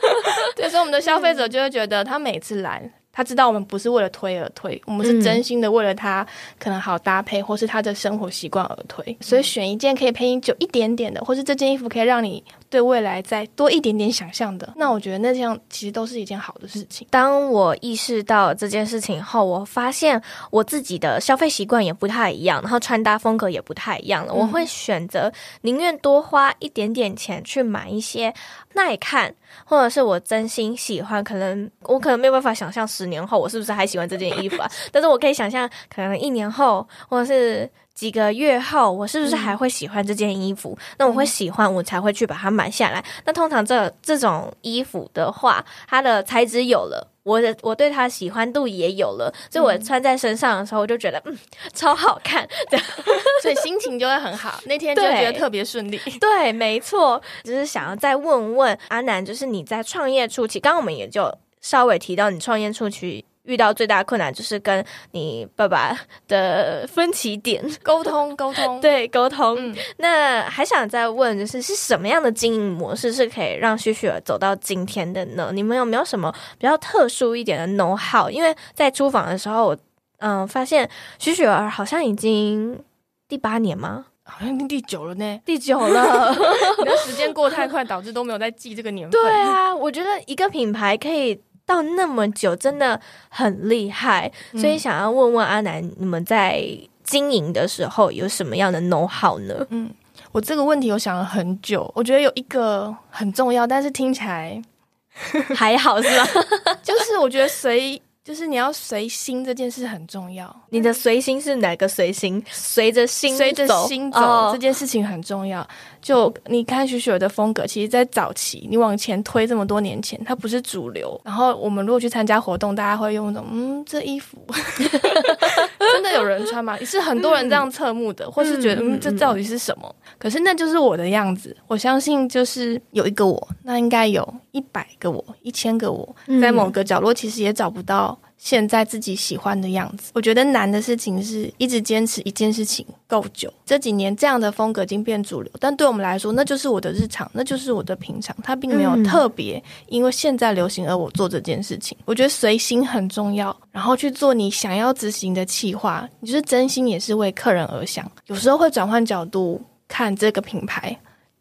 [0.54, 2.92] 对，所以我们的消费者就会觉得，他每次来。
[3.14, 6.26] 他知道我们不是为了推而推，我们是真心的为了他
[6.58, 9.04] 可能好搭配，或是他的生活习惯而推。
[9.08, 17.06] 嗯、所以选一件可以陪你久一点点的，或是这件衣服可以让你对未来再多一点点想象的，那我觉得那这样其实都是一件好的事情。
[17.10, 24.32] 当我意识到这件事情后，我发现我自己的消费习惯也不太一样，然后穿搭风格也不太一样了。
[24.34, 28.34] 嗯、我会选择宁愿多花一点点钱去买一些
[28.74, 29.32] 耐看，
[29.64, 34.70] 或者是我真心喜欢，可能我可能没有办法想象十年后我是不是还喜欢这件衣服啊？
[34.92, 40.76] 但是我可以想象，可能一年后或者是几个月后，我是不是还会喜欢这件衣服？
[40.78, 43.04] 嗯、那我会喜欢，我才会去把它买下来。
[43.24, 47.10] 那通常这这种衣服的话，它的材质有了。
[47.24, 51.34] 我的我对它喜欢度也有了，所以我穿在身上的时候，我就觉得嗯，
[51.72, 52.86] 超好看， 这样，
[53.40, 55.96] 所以心情就会很好，那天就觉得特别顺利。
[55.96, 65.98] 对，对，没错，只是想要再问问阿南，就是你在创业初期，刚刚我们也就稍微提到你创业初期遇到最大的困难就是跟你爸爸
[66.28, 69.56] 的分歧点沟通，沟通， 对，沟通。
[69.58, 75.50] 嗯、那还想再问，就是是什么样的经营模式是可以让许雪儿走到今天的呢？
[75.54, 78.30] 你们有没有什么比较特殊一点的 know how？
[78.30, 79.78] 因为在出访的时候，我
[80.18, 82.78] 嗯发现许雪儿好像已经
[83.26, 84.06] 第八年吗？
[84.26, 86.34] 好像已经第九了呢，第九了。
[86.78, 89.20] 你 的时间过太快，导致都没有在记这个年份。
[89.20, 91.38] 对啊，我觉得一个品牌可以。
[91.66, 96.62] 到那么久，真的很厉害，所以想要问问阿南，你们在
[97.02, 99.66] 经营的时候有什么样的 know how 呢？
[99.70, 99.90] 嗯，
[100.32, 104.60] 我这个问题我想了很久，我觉得有一个很重要，但是听起来
[105.54, 106.26] 还好是吧？
[106.82, 108.00] 就是我觉得随。
[108.24, 110.50] 就是你要随心这件事很重要。
[110.70, 112.42] 你的随心是哪个随心？
[112.50, 115.68] 随着心，随着心走这件事情很重要。
[116.04, 121.18] 就你看许雪的风格，其实，在早期你往前推这么多年前，它不是主流。
[121.24, 124.36] 然后我们如果去参加活动，大家会用一种嗯，这衣服
[125.94, 126.78] 真的有人穿吗？
[126.78, 129.96] 也是很多人这样侧目的，或是觉得嗯，这到底是什么？
[130.18, 131.56] 可是那就是我的样子。
[131.66, 138.18] 我相信，就是有一个我，那应该有一百个我，一千个我，在某个角落，其实也找不到。
[138.36, 143.52] 现在自己喜欢的样子，我觉得难的事情是一直坚持一件事情够久。
[143.64, 148.36] 这几年这样的风格已经变主流，但对我们来说，那就是我的日常，那就是我的平常。
[148.42, 151.96] 它并没有特别因为现在流行而我做这件事情。
[152.04, 158.10] 我觉得随心很重要，然后去做你想要执行的企划，你就是真心也是为客人而想。
[158.26, 160.94] 有时候会转换角度看这个品牌。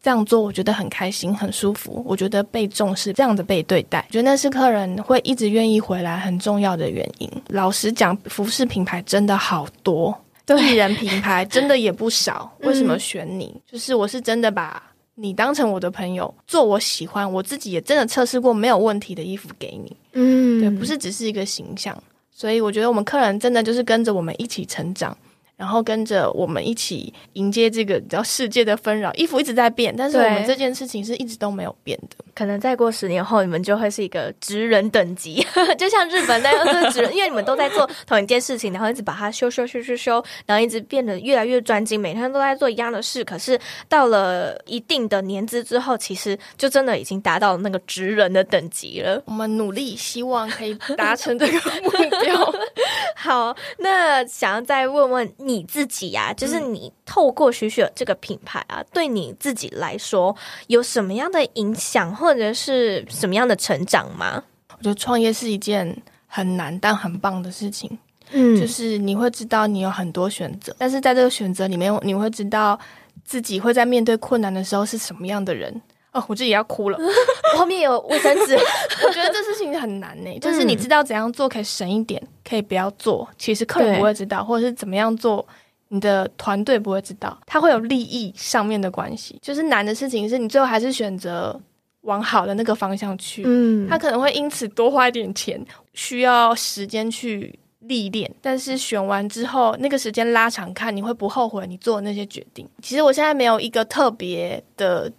[0.03, 2.03] 这样做我觉得很开心，很舒服。
[2.05, 7.31] 我觉得被重视，这样的被对待，我觉得那是客人会一直愿意回来很重要的原因。
[7.47, 10.13] 老实讲，服饰品牌真的好多，
[10.45, 12.51] 对，艺人品牌真的也不少。
[12.63, 13.53] 为什么选你？
[13.55, 14.83] 嗯、就是我是真的把
[15.15, 19.95] 你当成我的朋友，做我喜欢，我自己也真的测试过没有问题的衣服给你。
[20.11, 21.97] 嗯，对，不是只是一个形象。
[22.29, 25.17] 所以我觉得我们客人真的就是跟着我们一起成长。
[25.63, 32.17] 然后跟着我们一起迎接这个叫世界的纷扰，衣服一直在变，但是我们这件事情是一直都没有变的。
[32.35, 35.45] 可能再过十年后，你们就会是一个职人等级，
[35.79, 43.23] 就像日本那样是职人，因为你们都在做同一件事情，然后一直把它修修修修修，然后一直变得越来越专精，每天都在做一样的事。
[43.23, 49.21] 可是到了一定的年资之后，其实就真的已经达到那个职人的等级了。
[49.25, 51.89] 我们努力，希望可以达成这个目
[52.21, 52.53] 标。
[53.15, 60.35] 好，那想要再问问你自己呀、啊，就是你透过许许这个品牌啊，对你自己来说
[60.65, 62.15] 有什么样的影响？
[62.15, 64.43] 或者是什么样的成长吗？
[64.69, 67.95] 我觉得创业是一件很难但很棒的事情。
[68.31, 72.79] 嗯，就是你会知道你有很多选择，但是在这个选择里面，你会知道
[73.23, 75.79] 自己会在面对困难的时候是什么样的人。
[76.13, 76.97] 哦，我自己要哭了。
[76.97, 78.55] 我 后面有卫生纸。
[79.05, 85.45] 我觉得这事情很难呢、欸，就是你知道怎样做可以省一点，可以不要做，其实客人不会知道，或者是怎么样做，
[85.89, 89.37] 你的团队不会知道，它会有利益上面的关系。
[89.41, 91.59] 就是难的事情是你最后还是选择。
[92.03, 98.29] 往好的那个方向去，嗯，他可能会因此多花一点钱，需要时间去历练。
[98.41, 102.67] 但是选完之后，那个时间拉长看，你会不后悔你做的那些决定。
[102.81, 105.09] 其实我现在没有一个特别的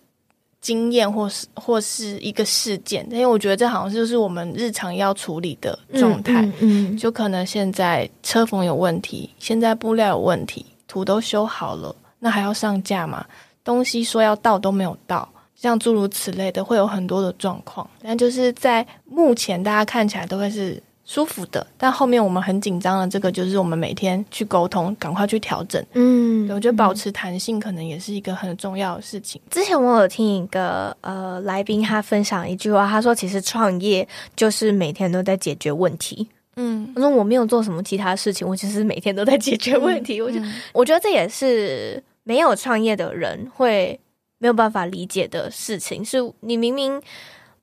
[0.64, 6.40] 经验，或是或是一个事件，因为我觉得这好像就是我们日常要处理的状态。
[6.40, 13.27] 嗯，嗯，嗯，就可能现在车缝有问题，现在布料有问题，图都修好了，那还要上架吗？
[13.62, 15.29] 东西说要到都没有到。
[15.55, 25.84] 像诸如此类的，会有很多的状况，但就是在目前大家看起来都会是舒服的，但后面我们很紧张的这个，就是我们每天去沟通，赶快去调整。
[25.92, 29.40] 嗯，我觉得保持弹性可能也是一个很重要的事情。
[29.50, 36.26] 之前我有听一个呃来宾他分享一句话，他说其实创业就是每天都在解决问题。
[36.56, 40.18] 嗯，他说我没有做什么其他事情，我其实每天都在解决问题。
[40.20, 44.00] 嗯、我觉得、嗯、我觉得这也是没有创业的人会。
[44.38, 47.00] 没有办法理解的事情，是你明明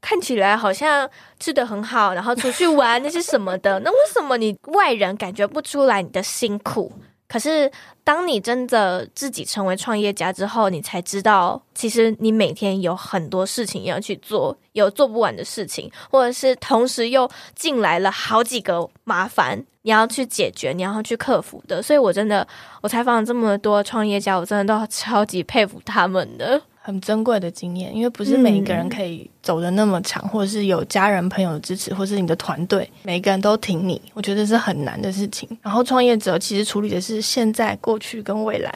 [0.02, 1.10] 看起来好像
[1.40, 6.92] 吃得很好，然后出去玩那些什么的，那为什么你外人感觉不出来你的辛苦？
[7.28, 7.72] 可是
[8.04, 21.82] 当你真的自己成为创业家之后，你才知道，其实你每天有很多事情要去做，有做不完的事情，或者是同时又进来了好几个麻烦，你要去解决，你要去克服的。
[21.82, 22.46] 所以我真的，
[22.82, 26.62] 我采访了这么多创业家，我真的都超级佩服他们的。
[26.84, 35.48] 很珍贵的经验，因为不是每一个人可以走的那么长，嗯、或者是有家人朋友的支持，或是你的团队，每一个人都挺你，我觉得是很难的事情。
[35.62, 38.74] 然后创业者其实处理的是现在、过去跟未来，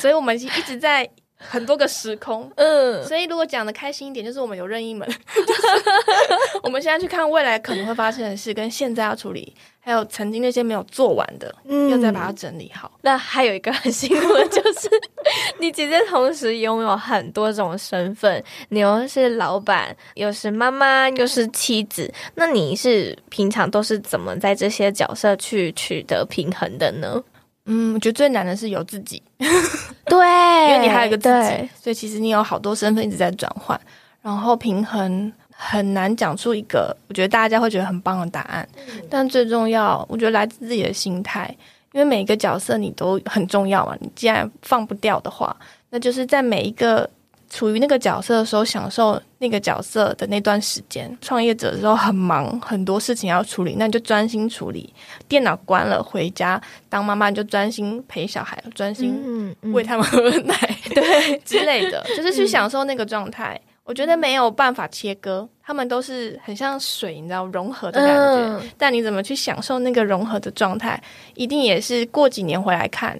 [0.00, 5.06] 所以我们一直在很多个时空，嗯，所以如果讲的开心一点，就是我们有任意门，
[6.62, 12.90] 我们现在去看未来可能会发生的事，跟现在要处理，还有曾经那些没有做完的，嗯，要再把它整理好。
[13.02, 14.88] 那还有一个很辛苦的就是，
[15.58, 27.22] 你姐姐同时拥有很多种身份，你又是老板，又是妈妈，又是妻子，那你是平常都是怎么在这些角色去取得平衡的呢？
[27.66, 29.22] 嗯，我觉得最难的是有自己，
[30.06, 33.78] 对，因为你还有一个自己，所以其实你有好多身份一直在转换，
[34.22, 38.68] 然后平衡很难讲出一个我觉得大家会觉得很棒的答案。
[38.76, 41.54] 嗯、但最重要，我觉得来自自己的心态，
[41.92, 43.96] 因为每一个角色你都很重要嘛。
[44.00, 45.54] 你既然放不掉的话，
[45.90, 47.08] 那就是在每一个。
[47.48, 51.16] 处于那个角色的时候，享受那个角色的那段时间。
[51.20, 54.92] 创业者的时候很忙，很多事情要处理，那你就专心处理。
[55.28, 63.58] 电脑关了，回家当妈妈你就专心陪小孩，专心喂他们喝奶，嗯嗯、对之类的，就是去享受那个状态。
[63.64, 68.58] 嗯、我觉得没有办法切割，他们都是很像水，你知道融合的感觉。
[68.58, 71.00] 嗯、但你怎么去享受那个融合的状态，
[71.34, 73.18] 一定也是过几年回来看，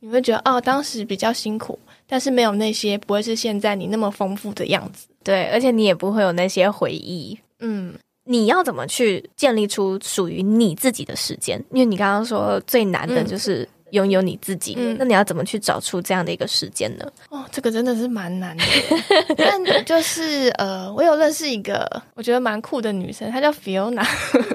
[0.00, 1.78] 你会觉得哦，当时比较辛苦。
[2.10, 5.06] 但是没有那些，不会是现在你那么丰富的样子。
[5.22, 7.38] 对，而且你也不会有那些回忆。
[7.60, 7.94] 嗯，
[8.24, 11.62] 你要怎么去建立出属于你自己的时间？
[11.70, 14.74] 因为你刚刚说最难的就是拥有你自己。
[14.76, 17.04] 嗯，那你要怎么去找出这样的一个时间呢？
[17.28, 18.64] 哦，这个真的是蛮难的。
[19.38, 24.04] 但就是呃，我有认识一个我觉得蛮酷的女生，她叫 Fiona，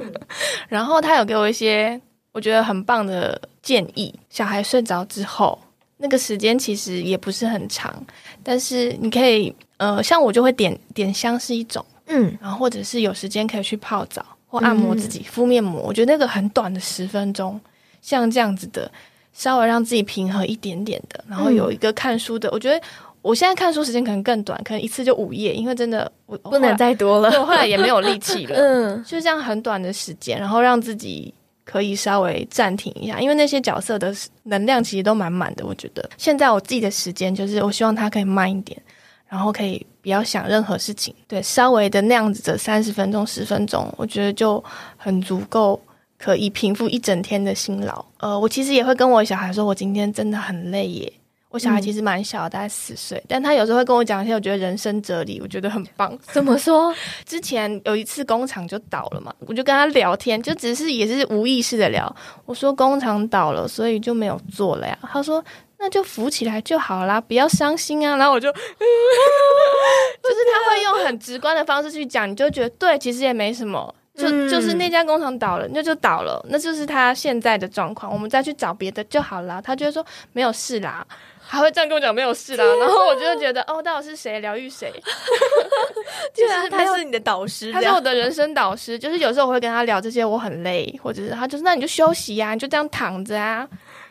[0.68, 2.02] 然后她有给我一些
[2.34, 4.14] 我觉得很棒的建议。
[4.30, 5.58] 小孩睡着之后。
[5.98, 8.06] 那个时间其实也不是很长，
[8.44, 15.82] 但是你可以，呃，像我就会点点香是一种，嗯，然后或者是有时间可以去泡澡或按摩自己，嗯、敷面膜。
[15.82, 17.60] 我觉得那个很短的十分钟，
[18.02, 18.92] 像这样子的，
[19.32, 22.50] 稍微让自己平和一点点的，然后有一个看书的。
[22.50, 22.82] 嗯、我觉得
[23.22, 28.56] 我现在看书时间可能更短，可能一次就五页，因为真的我不能再多了，我后来也没有力气 了。
[28.58, 31.34] 嗯，就这样很短的时间，然后让自己。
[31.66, 35.66] 可以稍微暂停一下，因为那些角色的能量其实都满满的。
[35.66, 38.80] 我觉得现在我自己的时间就是，我希望它可以慢一点，
[39.28, 44.64] 然后可以不要想任何事情，对，稍微的那样子的三十分钟、十分钟，我觉得就
[44.96, 45.82] 很足够，
[46.20, 48.06] 可以平复一整天的辛劳。
[48.20, 51.12] 呃，我其实也会跟我小孩说，我今天真的很累耶。
[51.56, 56.14] 我小孩其实蛮小，大概四岁，但他有时候会跟我讲一些我觉得人生哲理，我觉得很棒。
[56.34, 56.94] 怎么说？
[57.26, 62.14] 之前有一次工厂就倒了嘛，我就跟他聊天，就只是也是无意识的聊。
[62.46, 65.00] 我说工厂倒了，所以就没有做了呀。
[65.04, 65.42] 他说
[65.78, 68.18] 那就扶起来就好啦，不要伤心啊。
[68.18, 73.96] 然后我就 就是他会用很直观的方式去讲，你就觉得对，其实也没什么。
[74.18, 78.10] 就就是那家工厂倒了，那就倒了，那就是他现在的状况。
[78.10, 79.62] 我们再去找别的就好了。
[79.62, 81.06] 他就会说没有事啦，
[81.48, 82.64] 还会这样跟我讲没有事啦。
[82.80, 84.92] 然后我就会觉得哦，到底是谁疗愈谁？
[86.34, 88.98] 就是他是你的导师，他是我的人生导师。
[88.98, 93.68] 就是有时候我会跟他聊这些，我很累，或者是他就是那你就休息呀，你就这样躺着啊。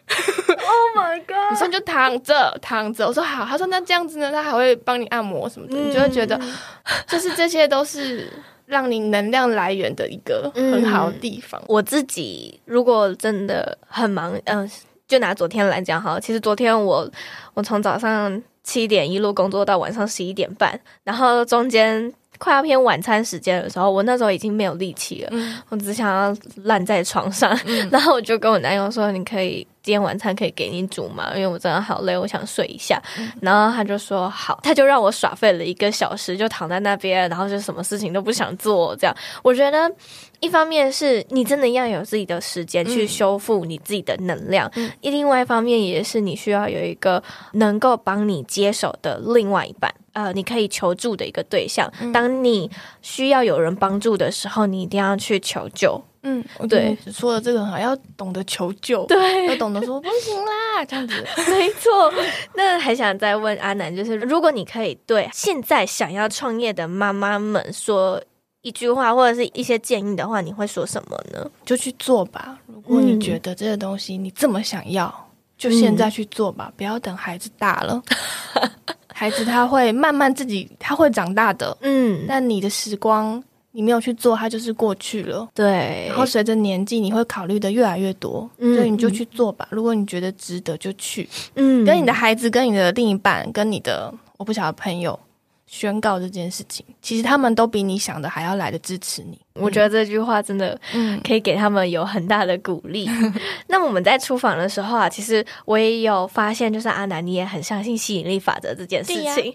[0.06, 1.50] Oh my god！
[1.50, 3.44] 你说你就躺着躺着，我说好。
[3.44, 6.40] 他说那这样子呢，他还会帮你按摩什么的，嗯、你就会觉得
[7.08, 8.30] 就是这些都是。
[8.66, 11.60] 让你能量来源的一个很好的地方。
[11.60, 14.70] 嗯，我自己如果真的很忙，嗯、呃，
[15.06, 17.10] 就拿昨天来讲哈，其实昨天我
[17.54, 31.32] 我从早上七点一路工作到晚上十一点半，然后中间快要偏晚餐时间的时候，我那时候已经没有力气了，嗯、我只想要烂在床上，嗯、 然后我就跟我男友说：“你可以。”今天晚餐可以给你煮吗？
[31.34, 32.98] 因为我真的好累，我想睡一下。
[33.18, 38.96] 嗯、然后他就说好，他就让我耍废了一个小时，就躺在那边，然后就什么事情都不想做。
[38.96, 39.94] 这样，我觉得
[40.40, 51.88] 一方面是你真的要有自己的时间去修复你自己的能量，嗯、另外一方面也是你需要有一个能够帮你接手的另外一半，呃，你可以求助的一个对象。
[52.00, 52.70] 嗯、当你
[53.02, 56.02] 需要有人帮助的时候，你一定要去求救。
[56.26, 61.14] 嗯，对，说的这个很好，要懂得求救，对，要懂得说不行啦，这样子，
[61.52, 62.10] 没错。
[62.54, 68.22] 那还想再问阿南，就是如果你可以对现在想要创业的妈妈们说
[68.62, 71.46] 一句话，或者是一些建议的话，你会说什么呢？
[71.66, 72.58] 就去做吧。
[72.68, 78.02] 如果你觉得这个东西你这么想要，嗯、就现在去做吧，不要等孩子大了。
[79.14, 81.74] 孩子他会慢慢自己，他会长大的。
[81.80, 83.42] 嗯，但你的时光。
[83.76, 85.48] 你没有去做，它就是过去了。
[85.52, 89.66] 对，然后随着年纪，你会考虑的越来越多，嗯、所以你就去做吧。
[89.72, 91.28] 如果你觉得值得，就去。
[91.56, 95.18] 嗯，跟你的孩子、跟你的另一半、跟你的我不晓得朋友，
[95.66, 99.36] 宣告这件事情，其实他们都比你想的还要来的支持你。
[99.60, 103.06] 我觉得这句话真的，嗯，可以给他们有很大的鼓励。
[103.08, 103.32] 嗯、
[103.68, 109.54] 那我们在出访的时候啊，其实我也有发现，就是阿南你也很相信吸引力法则这件事情。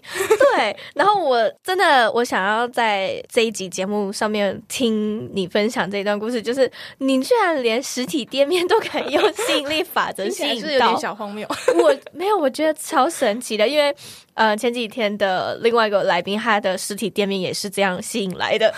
[0.56, 11.46] 对， 然后我真的我想要在这一集节目上面听你分享这一段故事，就是你居然连实体店面都可以用吸引力法则吸引到， 是有点小荒谬。
[11.74, 13.94] 我没有，我觉得超神奇的，因为
[14.32, 18.72] 呃前几天的另外一个来宾，他的实体店面也是这样吸引来的。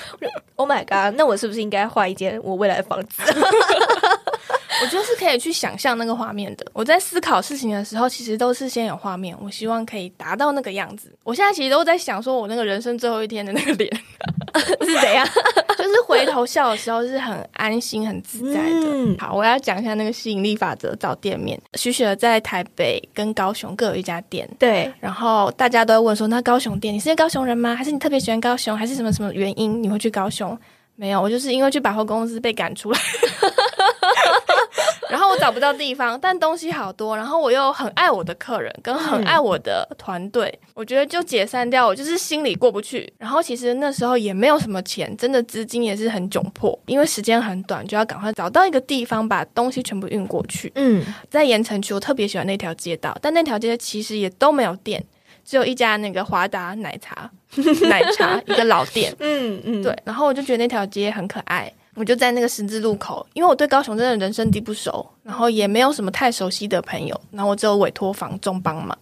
[0.57, 1.12] Oh my god！
[1.17, 3.23] 那我是不是应该画一间我未来的房子？
[4.83, 6.67] 我觉得是可以去想象那个画面的。
[6.73, 11.13] 我在思考事情的时候，其实都是先有画面，我希望可以达到那个样子。
[11.23, 13.89] 我现在其实都在想，说我那个人生最后一天的那个脸
[14.83, 15.25] 是怎样？
[15.79, 18.87] 就是回头笑的时候是很安心、很自在的。
[18.87, 21.61] 嗯、好，我要讲一下那个吸引力法则找店面。
[21.75, 24.93] 徐雪在台北跟高雄各有一家店，对。
[24.99, 27.77] 然后大家都会问说，那高雄店，你是高雄人吗？
[27.77, 28.77] 还是你特别喜欢高雄？
[28.77, 30.59] 还是什么什么原因你会去高雄？
[30.95, 33.01] 没有，我就是因为去百货公司被赶出来，
[35.11, 43.13] 然后我找不到地方，但东西好多，然后我又很爱我的客人，跟很爱我的团队，嗯、我觉得就解散掉，我就是心里过不去。
[43.19, 50.71] 然后其实那时候也没有什么钱，真的资金也是很窘迫，因为时间很短，就要赶快找到一个地方把东西全部运过去。
[50.77, 55.05] 嗯，在盐城区，我特别喜欢那条街道，但那条街其实也都没有店。
[55.45, 57.31] 只有一家那个华达奶茶，
[57.89, 59.97] 奶茶一个老店，嗯嗯，对。
[60.05, 68.97] 然后我就觉得那条街很可爱，我就在那个十字路口，因为我对高雄真的人生地不熟，然后也没有什么太熟悉的朋友，然后我只有委托房仲帮忙，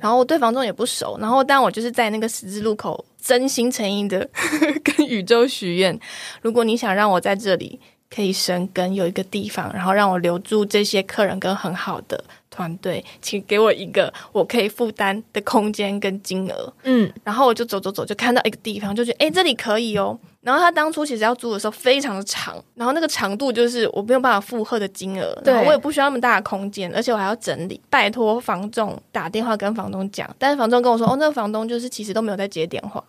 [0.00, 4.28] 然后我对房仲也不熟，然后但我就是在那个十字路口真心诚意的
[4.82, 5.98] 跟宇宙许愿，
[6.40, 7.78] 如果你想让我在这里
[8.14, 12.22] 可以生根，有一个地方，然后让我留住这些客人跟很好的。
[12.52, 16.70] 团队，请给我一个我可以负担的空间跟金额。
[16.82, 20.18] 嗯，然后我就走走走，就看到一个地方，就觉得诶，这里可以哦。
[20.42, 25.32] 然后他当初其实要租的时候非常的长，然后那个长度就是我没有办法负荷的金额。
[25.44, 30.28] 对，我也不需要那么大的空间，而且我还要整理，拜托房仲打电话跟房东讲。
[30.36, 33.02] 但是房仲跟我说，哦，那个房东就是其实都没有在接电话。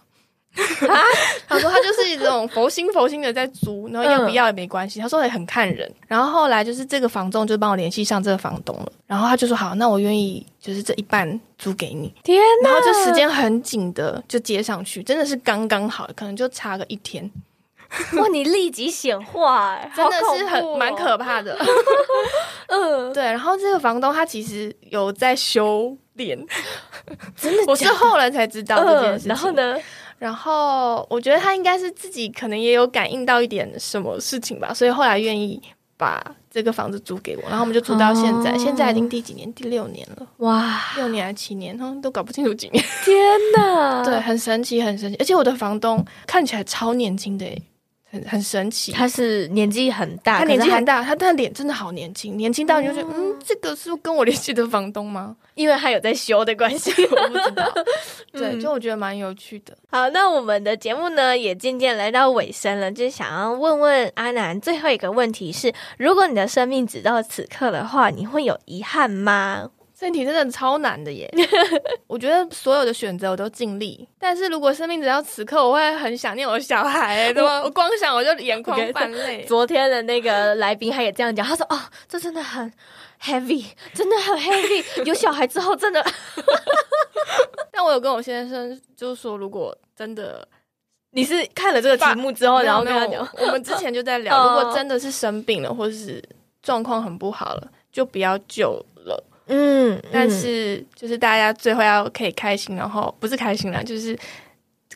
[0.87, 0.99] 啊，
[1.47, 4.99] 他说他就是一种佛心佛心的在租，然后要不要也没关系。
[4.99, 5.89] 他说也很看人。
[6.07, 12.13] 然后后来就是这个房仲就帮我联系上这个房东了，然后他就说好，那我愿意就是这一半租给你。
[12.23, 17.31] 天哪，然后就时间很紧的就接上去，真的是刚刚好，可能就差个一天。
[18.17, 21.57] 哇，你立即显化， 真的是很蛮可怕的。
[22.67, 23.23] 嗯，对。
[23.23, 26.37] 然后这个房东他其实有在修炼，
[27.35, 29.29] 真的，我是后来才知道这件事情。
[29.29, 29.77] 然后呢？
[30.21, 35.59] 然后我觉得他应该是自己可能也有感应到一点什么事情吧，所以后来愿意
[35.97, 39.51] 把这个房子租给我，然后我们就住到现在，哦、现在已经第几年？
[39.55, 40.27] 第六年了。
[40.37, 41.75] 哇，六年还是七年？
[42.03, 42.85] 都搞不清楚几年。
[43.03, 43.17] 天
[43.57, 45.17] 哪， 对，很神奇，很神奇。
[45.17, 47.45] 而且我的房东看起来超年轻的，
[48.11, 48.91] 很很神奇。
[48.91, 55.35] 他是年纪很大，他年纪很大，他他脸真的好年轻，年轻到你就觉得，嗯，嗯，这个是跟我联系的房东吗？
[55.55, 57.71] 因为他有在修的关系， 我不知道。
[58.33, 59.75] 对，就我觉得蛮有趣的。
[59.89, 69.69] 好，那我们的节目呢也渐渐来到尾声了，就是想要问问阿南最后一个问题是：如果你的生命只到此刻的话，你会有遗憾吗？
[70.01, 71.31] 这题真的超难的耶！
[72.07, 77.61] 我觉得所有的选择我都尽力，但是如果生命只要此刻，我会很想念我的小孩， 对吗？
[77.63, 79.45] 我光想我就眼眶泛泪。
[79.47, 82.73] 昨天的那个来宾他也这样讲，他说：“哦，这真的很。”
[83.23, 86.03] heavy 真的很 heavy， 有小孩之后真的。
[87.71, 90.47] 但我有跟我先生就是说，如果真的
[91.11, 96.19] 你是看了这个题目之后，然后跟他讲，我们之前就在聊，如果真的是生病了，或是
[96.63, 99.23] 状况很不好了，就不要救了。
[99.53, 104.17] 嗯，但是就是大家最后要可以开心，然后不是开心了，就是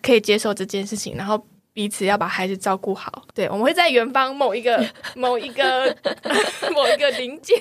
[0.02, 1.46] 可以接受这件事情，然后。
[1.76, 4.82] 彼此要把孩子照顾好，对，我们会在远方某一个
[5.14, 5.94] 某一个
[6.74, 7.54] 某一个临界，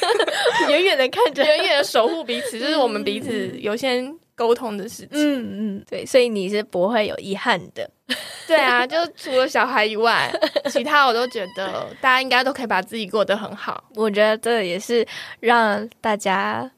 [0.70, 5.10] 远远的看着，远远的守护彼此，就是我们彼此有先沟通的事情。
[5.12, 7.88] 嗯嗯，对，所以你是不会有遗憾的。
[8.46, 10.30] 对啊，就除了小孩以外，
[10.70, 13.84] 其他我都觉得大家应该都可以把自己过得很好。
[13.94, 15.06] 我觉得这也是
[15.40, 16.70] 让大家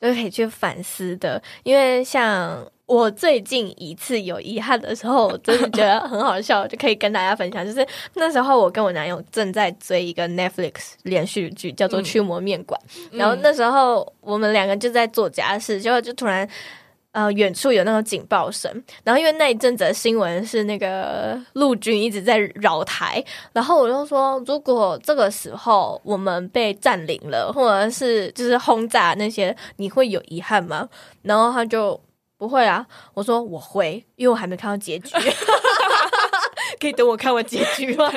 [0.00, 2.66] 都可以去反思的，因为像。
[2.84, 7.64] 我最近一次有遗憾的时候，我真的觉得很好笑，就可以跟大家分享。
[7.64, 12.78] 就是那时候我跟我男友正在追一个 Netflix 连续剧，叫做《驱魔面馆》。
[13.12, 16.46] 嗯、然后那时候我们两个就在做家事，结果就突然
[17.12, 18.70] 呃远处有那种警报声。
[19.04, 30.88] 然后因为那一阵子的新闻是那个陆军一直在扰台，然后我就说，如果这个时候我们被占领了，或者是就是轰炸那些，你会有遗憾吗？
[31.22, 32.00] 然后他就。
[32.38, 32.84] 不会啊。
[33.14, 35.14] 我说我会，因为我还没看到结局。
[36.80, 38.12] 可以等我看完结局吗？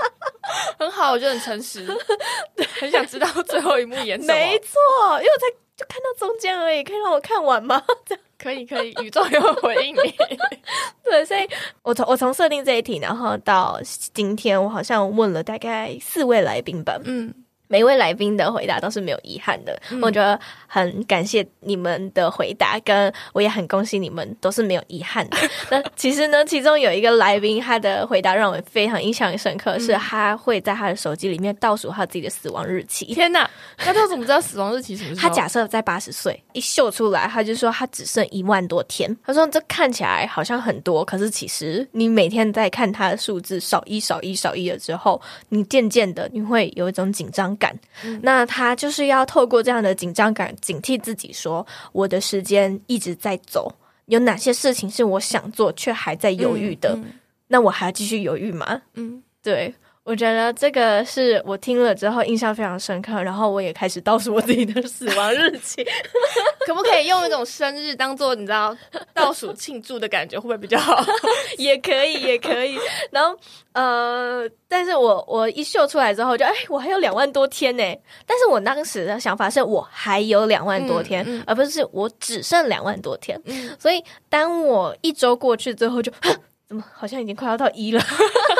[0.80, 1.86] 很好，我觉得很诚实，
[2.56, 4.32] 对，很想知道最后一幕演什么。
[4.32, 4.78] 没错，
[5.18, 5.46] 因为我才
[5.80, 7.82] 就看到中间而已，可以让我看完吗？
[8.04, 10.14] 这样可以，可以，宇宙有回应你。
[11.02, 11.48] 对，所以
[11.82, 13.80] 我从我从设定这一题，然后到
[14.12, 16.98] 今天，我好像问了大概四位来宾吧。
[17.04, 17.32] 嗯。
[17.70, 25.36] 每一位来宾的回答都是没有遗憾的，嗯、我觉得很感谢你们的回答，跟我也很恭喜你们都是没有遗憾的。
[25.70, 33.04] 那其实呢，其中有一个来宾，他的回答让我非常印象深刻，嗯、是他会在他的手机里面倒数他自己的死亡日期。
[33.14, 33.48] 天哪，
[33.78, 35.28] 那他怎么知道死亡日期什么时候？
[35.28, 39.16] 他假设在八十岁一秀出来，他就说他只剩一万多天。
[39.24, 53.72] 他说这看起来好像很多，可是其实你每天在看他的数字少一少一少一了之后，你渐渐的你会有一种紧张感，嗯、那他就是要透过这样的紧张感，警惕自己说：我的时间一直在走，
[54.06, 56.94] 有哪些事情是我想做却还在犹豫的？
[56.96, 57.12] 嗯嗯、
[57.46, 58.82] 那我还要继续犹豫吗？
[58.94, 59.72] 嗯，对。
[60.10, 65.86] 我觉得这个是我听了之后印象非常深刻，然后我也开始倒数我自己的死亡日期。
[66.66, 68.76] 可不可以用一种生日当做你知道
[69.14, 71.00] 倒数庆祝的感觉，会不会比较好？
[71.58, 72.76] 也可以，也可以。
[73.12, 73.38] 然后
[73.72, 77.84] 呃，但是我我一秀出来之后就，就哎，我还有两万多天呢。
[78.26, 83.40] 但是我当时的想法是我还有两万多天，嗯嗯、而不是我只剩两万多天。
[83.44, 86.18] 嗯、所以当我一周过去之后就，就
[86.70, 88.00] 怎么好像已经快要到一了？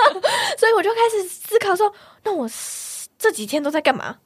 [0.58, 1.94] 所以我就开始思考说，
[2.24, 2.44] 那我
[3.16, 4.16] 这几天都在干嘛？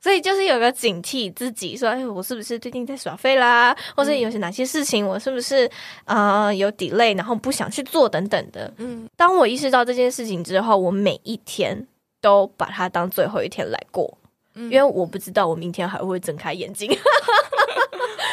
[0.00, 3.72] 所以就是有个警惕自己，说，哎，我是不是最近在耍废啦？
[3.94, 5.70] 或者有些哪些事情，我是不是
[6.06, 8.74] 啊、呃、有 delay，然后不想去做等等的。
[8.78, 11.86] 嗯，当我意识到这件事情之后，我每一天
[12.20, 14.18] 都把它当最后一天来过，
[14.56, 16.90] 嗯、因为我不知道我明天还会睁开眼睛。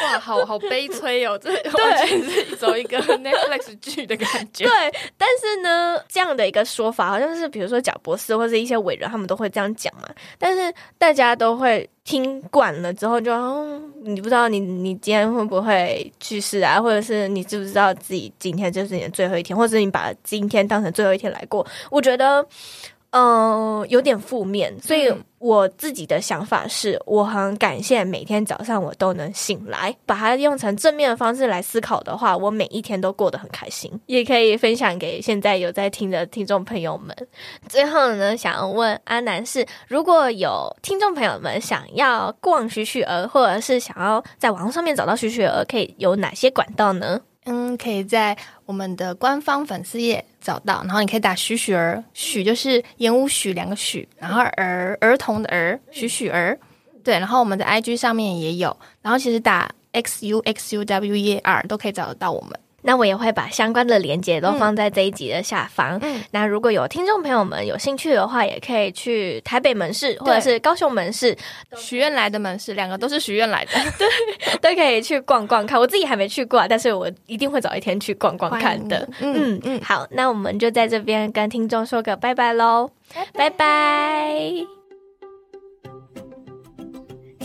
[0.02, 1.38] 哇，好好悲催哦！
[1.38, 4.64] 这完全是走一个 Netflix 剧的感觉。
[4.64, 4.72] 对，
[5.16, 10.08] 但是呢，这样的一个说法，好像是比如说贾博士或者一些伟人，他们都会这样讲嘛。
[10.38, 16.80] 但是大家都会听惯了之后就，就、哦、你不知道你你今天会不会去世啊？
[16.80, 21.66] 或者是你知不知道自己今天就是你的最后一天，或者是你把今天当成最后一天来过？
[21.90, 22.46] 我觉得。
[23.10, 33.90] 嗯、呃，有点负面，所以我自己的想法是，我很感谢每天早上我都能醒来，把它用成正面的方式来思考的话，我每一天都过得很开心。
[34.06, 37.16] 也可以分享给现在有在听的听众朋友们。
[37.68, 47.20] 最后呢，想要问阿南是，如果有听众朋友们想要逛徐徐儿，或者是想要在网络上面找到徐徐儿，可以有哪些管道呢？
[47.48, 48.36] 嗯，可以在
[48.66, 56.58] 我们的官方粉丝页找到，然后你可以打许许儿，许就是言午许两个许，然后儿儿童的儿，许许儿，
[57.02, 62.50] 对，然后我们的 IG 上面也有，然后其实打 X U X U W E R 都可以找得到我们。
[62.82, 65.98] 那我也会把相关的链接都放在这一集的下方。
[66.00, 71.36] 嗯，那如果有听众朋友们有兴趣的话，也可以去台北门市或者是高雄门市
[71.76, 75.78] 许愿来的门市，两个都是许愿来的， 对，都可以去逛逛看。
[75.78, 79.08] 我自己还没去过，但是我一定会找一天去逛逛看的。
[79.20, 82.90] 嗯嗯，嗯好，那我们就在这边跟听众说个拜拜喽，
[83.32, 83.50] 拜拜。
[83.50, 84.77] 拜拜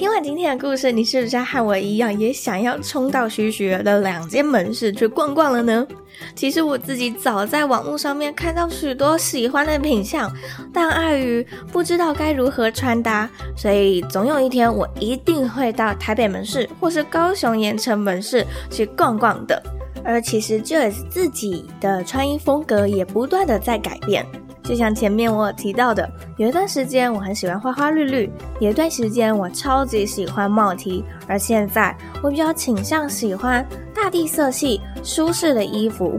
[0.03, 5.87] 听完今天的故事，你是不是和我一样，也想要冲到徐徐的两间门市去逛逛了呢？
[6.35, 10.29] 其实我自己早在网络上面看到许多喜欢的品项，
[10.73, 11.41] 但碍于
[11.71, 19.63] 不知道该如何穿搭，所以总有一天我一定会到台北门市或是高雄盐埕门市去逛逛的。
[20.03, 24.25] 而其实 Joys 自己的穿衣风格也不断的在改变。
[24.63, 36.17] 就像前面我提到的，有一段时间我很喜欢花花绿绿，有一段时间我超级喜欢帽 T，而现在我比较倾向喜欢大地色系、舒适的衣服。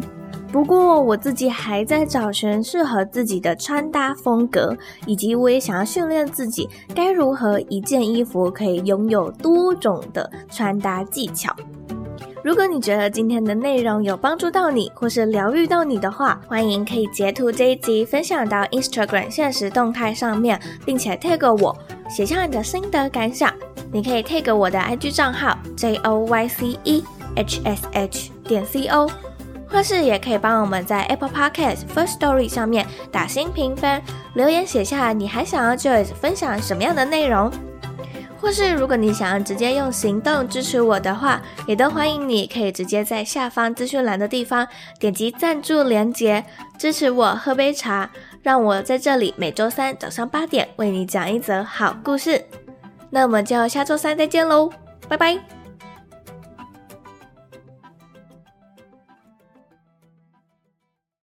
[0.52, 11.52] 不过我自己还在找寻适合自己的穿搭风格，以及我也想要训练自己该如何一件衣服可以拥有多种的穿搭技巧。
[12.44, 21.74] 如果你觉得今天的内容有帮助到你，或是疗愈到你的话，欢迎可以截图这一集分享到 Instagram 现实动态上面，并且 tag 我，
[22.06, 23.50] 写下你的心得感想。
[23.90, 27.02] 你可以 tag 我的 IG 账号 J O Y C E
[27.36, 29.10] H S H 点 C O，
[29.66, 34.02] 或是也可以帮我们在 Apple Podcast First Story 上面打星评分，
[34.34, 37.50] 留言写下你还想要 Joyce 分享什么样的内容。
[38.44, 44.68] 或是如果你想要直接用行动支持我的话，也都欢迎你可以直接在下方资讯栏的地方
[45.00, 46.44] 点击赞助连接，
[46.76, 48.10] 支持我喝杯茶，
[48.42, 52.44] 让我在这里每周三早上八点为你讲一则好故事。
[53.08, 54.70] 那我们就下周三再见喽，
[55.08, 55.63] 拜拜。